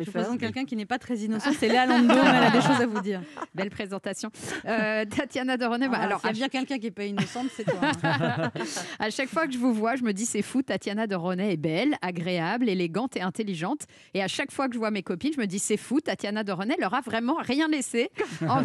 Je 0.00 0.10
présente 0.10 0.38
quelqu'un 0.40 0.64
qui 0.64 0.76
n'est 0.76 0.86
pas 0.86 0.98
très 0.98 1.16
innocent, 1.18 1.50
c'est 1.58 1.68
Léa 1.68 1.86
Landau, 1.86 2.14
elle 2.14 2.44
a 2.44 2.50
des 2.50 2.60
choses 2.60 2.80
à 2.80 2.86
vous 2.86 3.00
dire. 3.00 3.20
Belle 3.54 3.70
présentation. 3.70 4.30
Euh, 4.66 5.04
Tatiana 5.04 5.56
de 5.56 5.64
René, 5.64 5.88
bah, 5.88 5.98
Ah, 6.00 6.04
alors 6.04 6.20
s'il 6.20 6.28
y 6.28 6.30
a 6.30 6.34
bien 6.34 6.48
quelqu'un 6.48 6.78
qui 6.78 6.84
n'est 6.86 6.90
pas 6.90 7.04
innocente, 7.04 7.46
c'est 7.54 7.64
toi. 7.64 7.80
hein. 8.02 8.50
à 8.98 9.10
chaque 9.10 9.28
fois 9.28 9.46
que 9.46 9.52
je 9.52 9.58
vous 9.58 9.72
vois, 9.74 9.96
je 9.96 10.02
me 10.02 10.12
dis 10.12 10.26
c'est 10.26 10.42
fou, 10.42 10.62
Tatiana 10.62 11.06
de 11.06 11.14
René 11.14 11.52
est 11.52 11.56
belle, 11.56 11.96
agréable, 12.02 12.68
élégante 12.68 13.16
et 13.16 13.20
intelligente. 13.22 13.82
Et 14.14 14.22
à 14.22 14.28
chaque 14.28 14.50
fois 14.52 14.68
que 14.68 14.74
je 14.74 14.78
vois 14.78 14.90
mes 14.90 15.02
copines, 15.02 15.32
je 15.34 15.40
me 15.40 15.46
dis 15.46 15.58
c'est 15.58 15.76
fou, 15.76 16.00
Tatiana 16.00 16.44
de 16.44 16.52
René 16.52 16.76
leur 16.78 16.94
a 16.94 17.00
vraiment 17.00 17.36
rien 17.40 17.68
laissé. 17.68 18.10
En, 18.48 18.64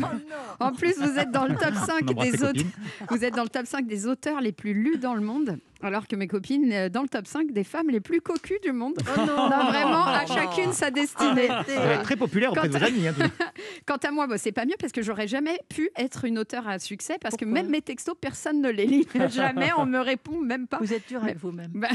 en 0.59 0.71
plus, 0.71 0.95
vous 0.97 1.19
êtes 1.19 1.31
dans 1.31 1.45
le 1.45 1.55
top 1.55 1.73
5 1.75 2.03
On 2.07 2.11
embrasse 2.11 2.31
des 2.31 2.37
tes 2.37 2.43
auteurs. 2.43 2.53
copines. 2.53 2.71
Vous 3.09 3.25
êtes 3.25 3.35
dans 3.35 3.43
le 3.43 3.49
top 3.49 3.65
5 3.65 3.85
des 3.87 4.07
auteurs 4.07 4.41
les 4.41 4.51
plus 4.51 4.73
lus 4.73 4.97
dans 4.97 5.13
le 5.13 5.21
monde. 5.21 5.57
Alors 5.83 6.07
que 6.07 6.15
mes 6.15 6.27
copines, 6.27 6.71
euh, 6.71 6.89
dans 6.89 7.01
le 7.03 7.07
top 7.07 7.27
5 7.27 7.51
des 7.51 7.63
femmes 7.63 7.89
les 7.89 7.99
plus 7.99 8.21
cocues 8.21 8.59
du 8.63 8.71
monde. 8.71 8.93
Oh 8.99 9.19
non. 9.19 9.33
On 9.37 9.51
a 9.51 9.63
vraiment 9.69 10.05
à 10.05 10.25
chacune 10.25 10.71
sa 10.73 10.89
destinée. 10.89 11.47
Vous 11.67 11.73
êtes 11.73 12.03
très 12.03 12.15
populaire 12.15 12.51
auprès 12.51 12.69
de 12.69 12.77
vos 12.77 12.83
amis. 12.83 13.07
hein. 13.07 13.13
Quant 13.85 13.97
à 13.97 14.09
moi, 14.09 14.25
bah, 14.25 14.39
c'est 14.39 14.51
pas 14.51 14.65
mieux 14.65 14.75
parce 14.79 14.91
que 14.91 15.03
j'aurais 15.03 15.27
jamais 15.27 15.59
pu 15.69 15.91
être 15.95 16.25
une 16.25 16.39
auteure 16.39 16.67
à 16.67 16.79
succès 16.79 17.17
parce 17.21 17.35
que 17.35 17.45
même 17.45 17.69
mes 17.69 17.81
textos, 17.81 18.15
personne 18.19 18.59
ne 18.59 18.69
les 18.69 18.87
lit. 18.87 19.07
jamais, 19.29 19.69
on 19.77 19.85
me 19.85 19.99
répond 19.99 20.39
même 20.41 20.67
pas. 20.67 20.79
Vous 20.79 20.93
êtes 20.93 21.07
dur 21.07 21.23
avec 21.23 21.37
vous-même. 21.37 21.85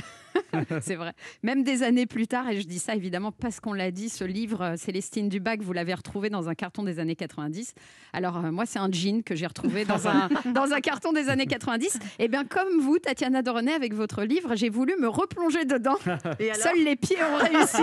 C'est 0.82 0.94
vrai. 0.94 1.14
Même 1.42 1.64
des 1.64 1.82
années 1.82 2.06
plus 2.06 2.28
tard, 2.28 2.48
et 2.48 2.60
je 2.60 2.66
dis 2.66 2.78
ça 2.78 2.94
évidemment 2.94 3.32
parce 3.32 3.58
qu'on 3.58 3.72
l'a 3.72 3.90
dit, 3.90 4.08
ce 4.08 4.22
livre, 4.22 4.62
euh, 4.62 4.76
Célestine 4.76 5.28
Dubac, 5.28 5.62
vous 5.62 5.72
l'avez 5.72 5.94
retrouvé 5.94 6.30
dans 6.30 6.48
un 6.48 6.54
carton 6.54 6.84
des 6.84 7.00
années 7.00 7.16
90. 7.16 7.74
Alors, 8.12 8.36
euh, 8.36 8.52
moi, 8.52 8.66
c'est 8.66 8.78
un 8.78 8.90
jean 8.90 9.24
que 9.24 9.34
j'ai 9.34 9.46
retrouvé 9.46 9.84
dans 9.84 10.06
un, 10.06 10.28
dans 10.54 10.72
un 10.72 10.80
carton 10.80 11.12
des 11.12 11.28
années 11.28 11.46
90. 11.46 11.98
Et 12.20 12.28
bien, 12.28 12.44
comme 12.44 12.78
vous, 12.80 13.00
Tatiana 13.00 13.42
Dorenet, 13.42 13.72
avec 13.72 13.94
votre 13.94 14.22
livre, 14.22 14.54
j'ai 14.54 14.68
voulu 14.68 14.94
me 15.00 15.08
replonger 15.08 15.64
dedans. 15.64 15.98
Et 16.38 16.54
Seuls 16.54 16.84
les 16.84 16.94
pieds 16.94 17.18
ont 17.22 17.36
réussi. 17.36 17.82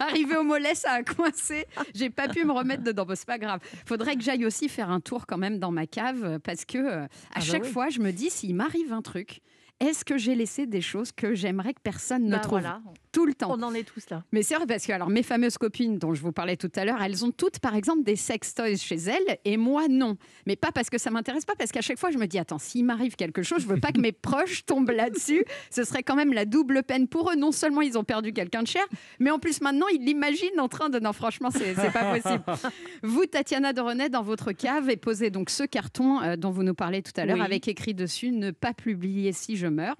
Arrivé 0.00 0.36
au 0.36 0.42
mollet, 0.42 0.74
ça 0.74 0.92
a 0.92 1.02
coincé. 1.02 1.66
J'ai 1.94 2.10
pas 2.10 2.28
pu 2.28 2.44
me 2.44 2.52
remettre 2.52 2.82
dedans. 2.82 3.05
Bon, 3.06 3.14
c'est 3.16 3.26
pas 3.26 3.38
grave. 3.38 3.60
Faudrait 3.86 4.16
que 4.16 4.22
j'aille 4.22 4.44
aussi 4.44 4.68
faire 4.68 4.90
un 4.90 5.00
tour 5.00 5.26
quand 5.26 5.38
même 5.38 5.58
dans 5.58 5.70
ma 5.70 5.86
cave 5.86 6.38
parce 6.40 6.64
que 6.64 6.78
euh, 6.78 7.04
à 7.04 7.08
bah 7.36 7.40
chaque 7.40 7.64
oui. 7.64 7.70
fois, 7.70 7.88
je 7.88 8.00
me 8.00 8.10
dis 8.12 8.30
s'il 8.30 8.54
m'arrive 8.54 8.92
un 8.92 9.02
truc. 9.02 9.40
Est-ce 9.78 10.04
que 10.06 10.16
j'ai 10.16 10.34
laissé 10.34 10.66
des 10.66 10.80
choses 10.80 11.12
que 11.12 11.34
j'aimerais 11.34 11.74
que 11.74 11.80
personne 11.82 12.24
ne 12.24 12.30
Bah 12.30 12.38
trouve? 12.38 12.60
voilà. 12.60 12.80
Tout 13.16 13.24
le 13.24 13.32
temps 13.32 13.50
On 13.58 13.62
en 13.62 13.72
est 13.72 13.82
tous 13.84 14.04
là. 14.10 14.22
mais 14.30 14.42
c'est 14.42 14.56
vrai 14.56 14.66
parce 14.66 14.84
que 14.86 14.92
alors 14.92 15.08
mes 15.08 15.22
fameuses 15.22 15.56
copines 15.56 15.96
dont 15.98 16.12
je 16.12 16.20
vous 16.20 16.32
parlais 16.32 16.56
tout 16.58 16.70
à 16.76 16.84
l'heure, 16.84 17.00
elles 17.00 17.24
ont 17.24 17.30
toutes 17.30 17.60
par 17.60 17.74
exemple 17.74 18.02
des 18.04 18.14
sex 18.16 18.54
toys 18.54 18.76
chez 18.76 18.96
elles 18.96 19.38
et 19.46 19.56
moi 19.56 19.88
non. 19.88 20.18
Mais 20.46 20.54
pas 20.54 20.70
parce 20.70 20.90
que 20.90 20.98
ça 20.98 21.10
m'intéresse 21.10 21.46
pas, 21.46 21.54
parce 21.56 21.72
qu'à 21.72 21.80
chaque 21.80 21.98
fois 21.98 22.10
je 22.10 22.18
me 22.18 22.26
dis 22.26 22.38
attends 22.38 22.58
s'il 22.58 22.84
m'arrive 22.84 23.16
quelque 23.16 23.42
chose, 23.42 23.62
je 23.62 23.66
veux 23.68 23.80
pas 23.80 23.90
que 23.92 24.00
mes 24.00 24.12
proches 24.28 24.66
tombent 24.66 24.90
là-dessus. 24.90 25.44
Ce 25.70 25.84
serait 25.84 26.02
quand 26.02 26.14
même 26.14 26.34
la 26.34 26.44
double 26.44 26.82
peine 26.82 27.08
pour 27.08 27.30
eux. 27.30 27.36
Non 27.36 27.52
seulement 27.52 27.80
ils 27.80 27.96
ont 27.96 28.04
perdu 28.04 28.34
quelqu'un 28.34 28.62
de 28.62 28.68
cher, 28.68 28.84
mais 29.18 29.30
en 29.30 29.38
plus 29.38 29.62
maintenant 29.62 29.86
ils 29.88 30.04
l'imaginent 30.04 30.60
en 30.60 30.68
train 30.68 30.90
de 30.90 30.98
non 30.98 31.14
franchement 31.14 31.48
c'est 31.50 31.74
pas 31.92 32.14
possible. 32.18 32.44
Vous 33.02 33.24
Tatiana 33.24 33.72
Doronet 33.72 34.10
dans 34.10 34.22
votre 34.22 34.52
cave 34.52 34.90
et 34.90 34.96
posez 34.98 35.30
donc 35.30 35.48
ce 35.48 35.62
carton 35.62 36.20
euh, 36.20 36.36
dont 36.36 36.50
vous 36.50 36.64
nous 36.64 36.74
parlez 36.74 37.00
tout 37.02 37.12
à 37.16 37.24
l'heure 37.24 37.36
Oui. 37.38 37.44
avec 37.44 37.66
écrit 37.68 37.94
dessus 37.94 38.30
ne 38.30 38.50
pas 38.50 38.74
publier 38.74 39.32
si 39.32 39.56
je 39.56 39.66
meurs. 39.68 39.96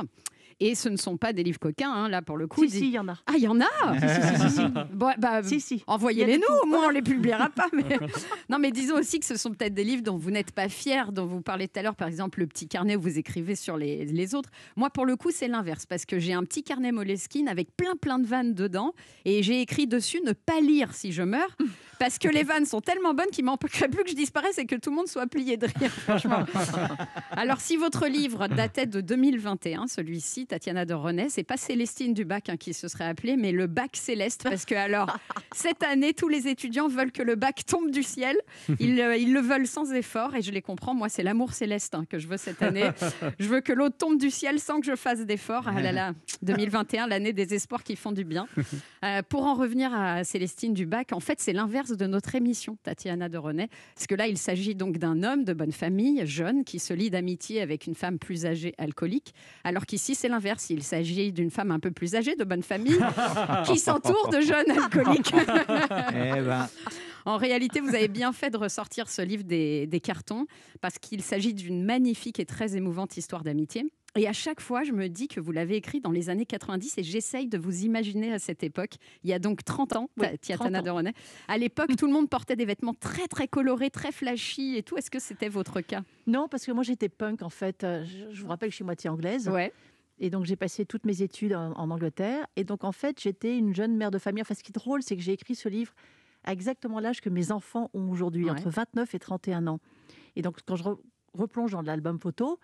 Et 0.59 0.75
ce 0.75 0.89
ne 0.89 0.97
sont 0.97 1.17
pas 1.19 1.33
des 1.33 1.43
livres 1.43 1.59
coquins, 1.59 1.93
hein, 1.93 2.09
là 2.09 2.23
pour 2.23 2.37
le 2.39 2.47
coup. 2.47 2.65
Si, 2.65 2.71
Des- 2.71 2.79
si, 2.79 2.87
il 2.87 2.93
y 2.93 2.99
en 2.99 3.09
a. 3.09 3.15
Ah, 3.27 3.35
il 3.37 3.43
y 3.43 3.49
en 3.49 3.61
a 3.61 3.67
Si, 4.01 4.23
si, 4.23 4.49
si, 4.49 4.51
si. 4.57 4.63
Bon, 4.95 5.13
bah, 5.19 5.43
Si, 5.47 5.61
si. 5.61 5.85
Envoyez-les 5.87 6.39
nous, 6.39 6.45
au 6.63 6.67
moins 6.67 6.87
on 6.87 6.91
les 6.91 7.03
publiera 7.03 7.51
pas. 7.51 7.69
Mais... 7.73 7.99
non, 8.49 8.59
mais 8.59 8.71
disons 8.71 8.97
aussi 8.97 9.21
que 9.21 9.27
ce 9.27 9.37
sont 9.37 9.51
peut-être 9.51 9.75
des 9.75 9.85
livres 9.85 10.03
dont 10.03 10.17
vous 10.17 10.31
n'êtes 10.31 10.53
pas 10.53 10.69
fiers, 10.69 11.13
dont 11.13 11.27
vous 11.27 11.43
parlez 11.43 11.69
tout 11.69 11.79
à 11.79 11.83
l'heure, 11.83 11.97
par 11.97 12.09
exemple 12.09 12.41
le 12.41 12.47
petit 12.47 12.69
carnet 12.69 12.97
où 12.97 13.01
vous 13.01 13.19
écrivez 13.19 13.55
sur 13.55 13.77
les, 13.77 14.07
les 14.07 14.35
autres. 14.35 14.51
Moi, 14.77 14.89
pour 14.91 15.05
le 15.05 15.17
coup, 15.17 15.31
c'est 15.31 15.49
l'inverse, 15.49 15.85
parce 15.85 16.07
que 16.07 16.19
j'ai 16.19 16.33
un 16.33 16.43
petit 16.45 16.63
carnet 16.63 16.93
Moleskine 16.93 17.49
avec 17.49 17.77
plein 17.77 17.97
plein 17.97 18.19
de 18.19 18.27
vannes 18.27 18.55
dedans, 18.55 18.95
et 19.25 19.43
j'ai 19.43 19.61
écrit 19.61 19.87
dessus 19.87 20.21
ne 20.25 20.33
pas 20.33 20.61
lire 20.61 20.95
si 20.95 21.13
je 21.13 21.23
meurs, 21.23 21.55
parce 21.99 22.19
que 22.19 22.29
les 22.29 22.43
vannes 22.43 22.67
sont 22.67 22.81
tellement 22.81 23.15
bonnes 23.15 23.31
qu'il 23.33 23.45
m'empêcherait 23.45 23.89
plus 23.89 24.05
que 24.05 24.11
je 24.11 24.15
disparaisse 24.17 24.59
et 24.59 24.67
que 24.67 24.77
tout 24.77 24.91
le 24.91 24.97
monde 24.97 25.09
soit 25.09 25.27
plié 25.27 25.57
de 25.57 25.67
rire, 25.67 25.91
franchement. 25.91 26.45
Alors, 27.33 27.61
si 27.61 27.77
votre 27.77 28.07
livre 28.07 28.49
datait 28.49 28.87
de 28.87 29.01
2021, 29.01 29.87
celui-ci, 29.87 30.46
Tatiana 30.47 30.85
de 30.85 30.95
René, 30.95 31.29
c'est 31.29 31.45
pas 31.45 31.57
Célestine 31.57 32.15
Dubac 32.15 32.49
hein, 32.49 32.57
qui 32.57 32.75
se 32.75 32.89
serait 32.89 33.05
appelée, 33.05 33.37
mais 33.37 33.53
le 33.53 33.67
bac 33.67 33.97
céleste, 33.97 34.45
parce 34.45 34.65
que 34.65 34.75
alors, 34.75 35.19
cette 35.55 35.83
année, 35.83 36.15
tous 36.15 36.29
les 36.29 36.49
étudiants 36.49 36.89
veulent 36.89 37.13
que 37.13 37.23
le 37.23 37.35
bac 37.35 37.65
tombe 37.67 37.91
du 37.91 38.03
ciel. 38.03 38.37
Ils, 38.81 39.01
euh, 39.01 39.17
ils 39.17 39.33
le 39.33 39.41
veulent 39.41 39.67
sans 39.67 39.93
effort, 39.93 40.35
et 40.35 40.43
je 40.43 40.51
les 40.51 40.63
comprends. 40.63 40.95
Moi, 40.95 41.09
c'est 41.09 41.23
l'amour 41.23 41.53
céleste 41.53 41.95
hein, 41.95 42.05
que 42.09 42.19
je 42.19 42.27
veux 42.29 42.37
cette 42.37 42.63
année. 42.63 42.91
Je 43.39 43.49
veux 43.49 43.61
que 43.61 43.73
l'eau 43.73 43.91
tombe 43.91 44.19
du 44.19 44.31
ciel 44.31 44.61
sans 44.61 44.81
que 44.81 44.87
je 44.87 44.95
fasse 44.95 45.21
d'efforts. 45.21 45.65
Ah 45.67 45.81
là 45.81 45.93
là, 45.93 46.13
2021, 46.43 47.07
l'année 47.07 47.33
des 47.33 47.55
espoirs 47.55 47.83
qui 47.83 47.97
font 47.97 48.13
du 48.13 48.25
bien. 48.25 48.47
Euh, 49.05 49.23
pour 49.29 49.45
en 49.45 49.55
revenir 49.55 49.93
à 49.95 50.25
Célestine 50.25 50.75
Dubac, 50.75 51.13
en 51.13 51.21
fait, 51.21 51.41
c'est 51.41 51.53
l'inverse 51.53 51.91
de 51.91 52.07
notre 52.07 52.35
émission, 52.35 52.77
Tatiana 52.83 53.29
de 53.29 53.39
René. 53.39 53.69
Parce 53.95 54.07
que 54.07 54.15
là, 54.15 54.27
il 54.27 54.39
s'agit 54.39 54.75
donc 54.75 54.99
d'un 54.99 55.23
homme 55.23 55.45
de 55.45 55.53
bonne 55.53 55.73
famille, 55.73 56.27
jeune, 56.27 56.65
qui 56.65 56.79
se 56.79 56.95
lie 56.95 57.11
d'amitié 57.11 57.61
avec 57.61 57.87
une 57.87 57.95
femme 57.95 58.19
plus 58.19 58.47
âgée, 58.47 58.75
alcoolique. 58.79 59.35
Alors 59.65 59.87
qu'ici, 59.87 60.15
c'est 60.15 60.29
l'inverse. 60.29 60.36
Il 60.71 60.83
s'agit 60.83 61.33
d'une 61.33 61.51
femme 61.51 61.71
un 61.71 61.79
peu 61.81 61.91
plus 61.91 62.15
âgée, 62.15 62.37
de 62.37 62.45
bonne 62.45 62.63
famille, 62.63 62.99
qui 63.67 63.79
s'entoure 63.79 64.29
de 64.31 64.41
jeunes 64.41 64.71
alcooliques. 64.71 65.33
Eh 66.15 66.41
ben, 66.41 66.69
En 67.25 67.37
réalité, 67.37 67.81
vous 67.81 67.95
avez 67.95 68.09
bien 68.09 68.33
fait 68.33 68.51
de 68.51 68.57
ressortir 68.57 69.09
ce 69.09 69.23
livre 69.23 69.45
des, 69.45 69.87
des 69.87 70.01
cartons 70.01 70.47
parce 70.81 70.99
qu'il 70.99 71.23
s'agit 71.23 71.55
d'une 71.55 71.85
magnifique 71.85 72.39
et 72.41 72.47
très 72.47 72.77
émouvante 72.77 73.17
histoire 73.17 73.43
d'amitié. 73.43 73.85
Et 74.19 74.27
à 74.27 74.33
chaque 74.33 74.63
fois, 74.63 74.83
je 74.83 74.93
me 74.93 75.09
dis 75.09 75.29
que 75.29 75.41
vous 75.41 75.53
l'avez 75.53 75.77
écrit 75.77 76.01
dans 76.01 76.11
les 76.11 76.31
années 76.31 76.47
90 76.47 76.97
et 76.97 77.03
j'essaye 77.03 77.49
de 77.49 77.59
vous 77.59 77.85
imaginer 77.85 78.33
à 78.33 78.39
cette 78.39 78.63
époque. 78.63 78.93
Il 79.25 79.29
y 79.29 79.35
a 79.35 79.39
donc 79.39 79.63
30 79.63 79.95
ans, 79.97 80.09
Oui, 80.17 80.27
Tiatana 80.41 80.79
30 80.79 80.81
ans. 80.81 80.85
de 80.85 80.91
René. 80.91 81.13
À 81.49 81.59
l'époque, 81.59 81.95
tout 81.99 82.07
le 82.07 82.13
monde 82.15 82.31
portait 82.31 82.57
des 82.57 82.65
vêtements 82.65 82.95
très, 82.95 83.27
très 83.27 83.47
colorés, 83.47 83.91
très 83.91 84.13
flashy 84.13 84.77
et 84.77 84.83
tout. 84.83 84.97
Est-ce 84.97 85.11
que 85.11 85.19
c'était 85.19 85.51
votre 85.51 85.83
cas? 85.83 86.01
Non, 86.27 86.49
parce 86.49 86.65
que 86.65 86.73
moi 86.73 86.83
j'étais 86.83 87.11
punk 87.11 87.43
en 87.43 87.51
fait. 87.51 87.85
Euh, 87.85 88.05
Je, 88.07 88.35
je 88.35 88.43
vous 88.43 88.49
rappelle 88.49 88.69
que 88.69 88.73
je 88.73 88.77
suis 88.77 88.85
moitié 88.85 89.11
anglaise. 89.11 89.49
Ouais. 89.51 89.71
Et 90.19 90.31
donc 90.31 90.45
j'ai 90.47 90.57
passé 90.57 90.87
toutes 90.87 91.05
mes 91.05 91.23
études 91.23 91.55
en, 91.55 91.73
en 91.73 91.91
Angleterre. 91.91 92.47
Et 92.57 92.65
donc 92.65 92.85
en 92.85 92.93
fait 92.93 93.21
j'étais 93.21 93.57
une 93.59 93.75
jeune 93.75 93.97
mère 93.97 94.11
de 94.11 94.19
famille. 94.19 94.43
Enfin 94.43 94.55
ce 94.55 94.63
qui 94.63 94.71
est 94.73 94.75
drôle 94.75 95.03
c'est 95.03 95.17
que 95.17 95.23
j'ai 95.23 95.33
écrit 95.33 95.55
ce 95.55 95.69
livre 95.69 95.93
à 96.45 96.53
exactement 96.53 97.01
l'âge 97.01 97.21
que 97.21 97.29
mes 97.29 97.51
enfants 97.53 97.91
ont 97.93 98.09
aujourd'hui, 98.11 98.45
Ouais. 98.45 98.51
entre 98.53 98.71
29 98.71 99.15
et 99.15 99.19
31 99.19 99.67
ans. 99.67 99.81
Et 100.37 100.43
donc 100.43 100.59
quand 100.65 100.77
je 100.77 100.85
re- 100.85 100.99
replonge 101.35 101.73
dans 101.73 101.83
l'album 101.83 102.19
photo, 102.21 102.59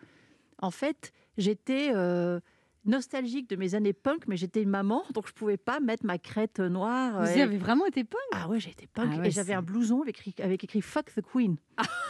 en 0.60 0.70
fait 0.70 1.12
j'étais 1.36 1.90
euh, 1.94 2.40
nostalgique 2.84 3.48
de 3.48 3.56
mes 3.56 3.74
années 3.74 3.92
punk, 3.92 4.26
mais 4.26 4.36
j'étais 4.36 4.62
une 4.62 4.70
maman, 4.70 5.04
donc 5.14 5.26
je 5.28 5.32
pouvais 5.32 5.56
pas 5.56 5.80
mettre 5.80 6.04
ma 6.04 6.18
crête 6.18 6.60
noire. 6.60 7.22
Vous 7.22 7.28
euh, 7.28 7.36
y 7.36 7.40
avez 7.42 7.58
vraiment 7.58 7.86
été 7.86 8.04
punk? 8.04 8.20
Ah 8.32 8.48
ouais, 8.48 8.60
j'ai 8.60 8.70
été 8.70 8.86
punk. 8.86 9.10
Ah 9.14 9.18
ouais, 9.20 9.28
et 9.28 9.30
j'avais 9.30 9.54
un 9.54 9.62
blouson 9.62 10.02
avec 10.02 10.18
écrit, 10.18 10.34
avec 10.42 10.64
écrit 10.64 10.80
Fuck 10.80 11.14
the 11.14 11.20
Queen. 11.22 11.56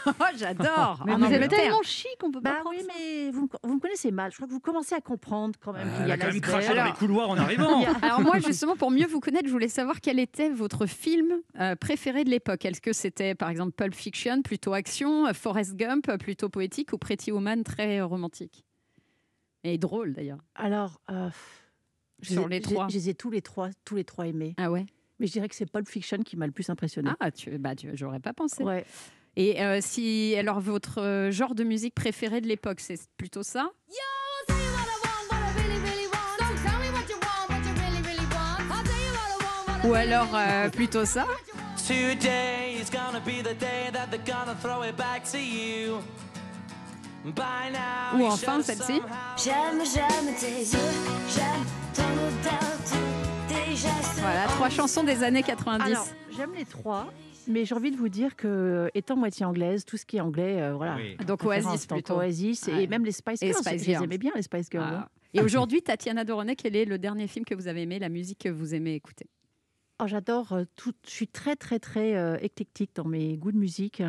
Oh, 0.05 0.11
j'adore 0.35 1.03
Mais 1.05 1.13
En 1.13 1.17
vous 1.17 1.25
êtes 1.25 1.49
tellement 1.49 1.81
chic, 1.83 2.17
on 2.23 2.31
peut 2.31 2.41
pas 2.41 2.63
Bah 2.63 2.69
oui, 2.69 2.81
ça. 2.81 2.87
mais 2.97 3.31
vous, 3.31 3.43
me- 3.43 3.67
vous 3.67 3.75
me 3.75 3.79
connaissez 3.79 4.11
mal. 4.11 4.31
Je 4.31 4.37
crois 4.37 4.47
que 4.47 4.51
vous 4.53 4.59
commencez 4.59 4.95
à 4.95 5.01
comprendre 5.01 5.53
quand 5.59 5.73
même 5.73 5.87
qu'il 5.97 6.07
y 6.07 6.11
a 6.11 6.15
a 6.15 6.17
quand 6.17 6.27
même 6.27 6.41
craché 6.41 6.75
dans 6.75 6.85
les 6.85 6.91
couloirs 6.91 7.29
en 7.29 7.37
arrivant. 7.37 7.83
Alors 8.01 8.21
moi, 8.21 8.39
justement, 8.39 8.75
pour 8.75 8.91
mieux 8.91 9.07
vous 9.07 9.19
connaître, 9.19 9.47
je 9.47 9.51
voulais 9.51 9.69
savoir 9.69 10.01
quel 10.01 10.19
était 10.19 10.49
votre 10.49 10.85
film 10.85 11.33
euh, 11.59 11.75
préféré 11.75 12.23
de 12.23 12.29
l'époque. 12.29 12.65
Est-ce 12.65 12.81
que 12.81 12.93
c'était, 12.93 13.35
par 13.35 13.49
exemple, 13.49 13.71
Pulp 13.71 13.95
Fiction, 13.95 14.41
plutôt 14.41 14.73
action, 14.73 15.27
euh, 15.27 15.33
Forrest 15.33 15.75
Gump, 15.75 16.09
euh, 16.09 16.17
plutôt 16.17 16.49
poétique, 16.49 16.93
ou 16.93 16.97
Pretty 16.97 17.31
Woman, 17.31 17.63
très 17.63 17.99
euh, 17.99 18.05
romantique? 18.05 18.65
Et 19.63 19.77
drôle, 19.77 20.13
d'ailleurs. 20.13 20.39
Alors, 20.55 20.99
euh, 21.09 21.29
je 22.21 22.33
Sur 22.33 22.47
les- 22.47 22.61
trois. 22.61 22.87
Je 22.89 23.09
ai 23.09 23.13
tous 23.13 23.29
les 23.31 23.41
trois, 23.41 23.69
tous 23.85 23.95
les 23.95 24.03
trois 24.03 24.27
aimés. 24.27 24.55
Ah 24.57 24.69
ouais? 24.71 24.85
Mais 25.19 25.27
je 25.27 25.31
dirais 25.33 25.47
que 25.47 25.55
c'est 25.55 25.65
Pulp 25.71 25.87
Fiction 25.87 26.17
qui 26.23 26.35
m'a 26.35 26.45
le 26.47 26.51
plus 26.51 26.69
impressionné. 26.69 27.11
Ah, 27.19 27.31
tu, 27.31 27.57
bah, 27.57 27.75
tu, 27.75 27.89
j'aurais 27.93 28.19
pas 28.19 28.33
pensé. 28.33 28.63
Ouais. 28.63 28.85
Et 29.35 29.61
euh, 29.63 29.79
si, 29.81 30.35
alors, 30.37 30.59
votre 30.59 31.01
euh, 31.01 31.31
genre 31.31 31.55
de 31.55 31.63
musique 31.63 31.95
préféré 31.95 32.41
de 32.41 32.47
l'époque, 32.47 32.79
c'est 32.79 32.99
plutôt 33.17 33.43
ça? 33.43 33.71
Ou 39.85 39.93
alors 39.95 40.29
euh, 40.33 40.69
plutôt 40.69 41.05
ça? 41.05 41.25
Today 41.87 42.75
is 42.79 42.89
gonna 42.89 43.19
be 43.19 43.41
the 43.43 43.53
day 43.59 43.91
that 43.91 44.07
they're 44.09 44.23
gonna 44.25 44.55
throw 44.61 44.81
it 44.83 44.95
back 44.95 45.23
to 45.31 45.37
you. 45.37 46.01
Ou 47.25 48.23
enfin 48.25 48.61
celle-ci 48.61 48.99
J'aime, 49.43 49.81
j'aime 49.93 50.35
tes 50.39 50.59
yeux, 50.59 50.91
j'aime 51.29 51.65
ton 51.93 52.03
odeur, 52.03 52.77
tous 52.85 53.53
tes 53.53 53.71
gestes. 53.71 54.19
Voilà, 54.19 54.45
trois 54.47 54.69
chansons 54.69 55.03
des 55.03 55.23
années 55.23 55.43
90. 55.43 55.85
Alors, 55.85 56.05
j'aime 56.35 56.53
les 56.53 56.65
trois, 56.65 57.11
mais 57.47 57.63
j'ai 57.65 57.75
envie 57.75 57.91
de 57.91 57.97
vous 57.97 58.09
dire 58.09 58.35
que, 58.35 58.89
étant 58.93 59.15
moitié 59.15 59.45
anglaise, 59.45 59.85
tout 59.85 59.95
ce 59.97 60.05
qui 60.05 60.17
est 60.17 60.21
anglais, 60.21 60.61
euh, 60.61 60.73
voilà. 60.73 60.97
Oui. 60.97 61.15
Donc 61.25 61.43
Oasis 61.45 61.87
donc 61.87 61.99
plutôt. 61.99 62.15
Oasis 62.15 62.67
Ouais. 62.67 62.83
et 62.83 62.87
même 62.87 63.05
les 63.05 63.11
Spice 63.13 63.39
Girls. 63.39 63.53
Spice 63.55 63.65
je 63.71 63.77
les 63.77 63.83
Girls. 63.93 64.03
aimais 64.03 64.17
bien, 64.17 64.31
les 64.35 64.41
Spice 64.41 64.67
Girls. 64.69 64.85
Ah. 64.91 64.99
hein. 65.03 65.09
Et 65.33 65.41
aujourd'hui, 65.41 65.81
Tatiana 65.81 66.25
Doronet, 66.25 66.55
quel 66.55 66.75
est 66.75 66.85
le 66.85 66.99
dernier 66.99 67.27
film 67.27 67.43
que 67.45 67.55
vous 67.55 67.67
avez 67.67 67.83
aimé, 67.83 67.99
la 67.99 68.09
musique 68.09 68.39
que 68.39 68.49
vous 68.49 68.75
aimez 68.75 68.93
écouter 68.95 69.27
Oh, 70.01 70.07
J'adore 70.07 70.51
euh, 70.53 70.63
tout. 70.75 70.93
Je 71.05 71.11
suis 71.11 71.27
très, 71.27 71.55
très, 71.55 71.79
très 71.79 72.15
euh, 72.15 72.37
éclectique 72.41 72.91
dans 72.95 73.05
mes 73.05 73.37
goûts 73.37 73.51
de 73.51 73.57
musique. 73.57 74.03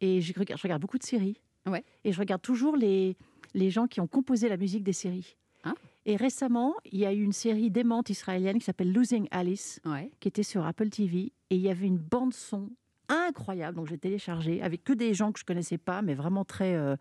Et 0.00 0.20
je 0.20 0.32
regarde, 0.38 0.58
je 0.58 0.62
regarde 0.62 0.82
beaucoup 0.82 0.98
de 0.98 1.02
séries. 1.04 1.40
Ouais. 1.66 1.84
Et 2.04 2.12
je 2.12 2.18
regarde 2.18 2.42
toujours 2.42 2.76
les, 2.76 3.16
les 3.54 3.70
gens 3.70 3.86
qui 3.86 4.00
ont 4.00 4.06
composé 4.06 4.48
la 4.48 4.56
musique 4.56 4.82
des 4.84 4.92
séries. 4.92 5.36
Ah. 5.64 5.74
Et 6.06 6.16
récemment, 6.16 6.74
il 6.90 6.98
y 6.98 7.06
a 7.06 7.12
eu 7.12 7.22
une 7.22 7.32
série 7.32 7.70
démente 7.70 8.10
israélienne 8.10 8.58
qui 8.58 8.64
s'appelle 8.64 8.92
Losing 8.92 9.28
Alice, 9.30 9.80
Ouais. 9.84 10.10
qui 10.20 10.28
était 10.28 10.42
sur 10.42 10.66
Apple 10.66 10.88
TV. 10.88 11.32
Et 11.50 11.56
il 11.56 11.60
y 11.60 11.68
avait 11.70 11.86
une 11.86 11.98
bande 11.98 12.34
son 12.34 12.70
incroyable, 13.08 13.76
donc 13.76 13.88
j'ai 13.88 13.98
téléchargé, 13.98 14.62
avec 14.62 14.84
que 14.84 14.92
des 14.92 15.12
gens 15.14 15.32
que 15.32 15.38
je 15.38 15.44
connaissais 15.44 15.78
pas, 15.78 16.02
mais 16.02 16.14
vraiment 16.14 16.44
très. 16.44 16.74
euh, 16.74 16.96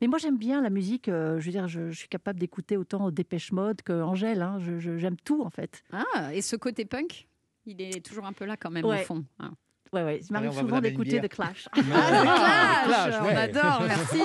Mais 0.00 0.08
moi, 0.08 0.18
j'aime 0.18 0.36
bien 0.36 0.60
la 0.60 0.70
musique. 0.70 1.08
euh, 1.08 1.38
je 1.38 1.46
veux 1.46 1.52
dire, 1.52 1.68
je, 1.68 1.90
je 1.90 1.96
suis 1.98 2.08
capable 2.08 2.38
d'écouter 2.40 2.76
autant 2.76 3.10
Dépêche 3.10 3.52
Mode 3.52 3.80
que 3.82 3.92
Angèle. 4.02 4.42
hein. 4.42 4.58
J'aime 4.78 5.16
tout 5.24 5.42
en 5.42 5.50
fait. 5.50 5.82
Ah, 5.92 6.34
et 6.34 6.42
ce 6.42 6.56
côté 6.56 6.84
punk, 6.84 7.28
il 7.64 7.80
est 7.80 8.04
toujours 8.04 8.26
un 8.26 8.32
peu 8.32 8.44
là 8.44 8.56
quand 8.56 8.70
même 8.70 8.84
Ouais. 8.84 9.02
au 9.02 9.04
fond. 9.04 9.24
hein. 9.38 9.52
Ouais, 9.92 10.02
ouais. 10.02 10.20
Il 10.22 10.36
Allez, 10.36 10.46
m'arrive 10.46 10.58
souvent 10.58 10.80
d'écouter. 10.80 11.20
The 11.20 11.28
Clash. 11.28 11.68
Ah, 11.72 11.76
le 11.76 11.82
Clash, 11.84 12.84
Clash, 12.86 13.14
on 13.22 13.36
adore, 13.36 13.82
merci. 13.86 14.22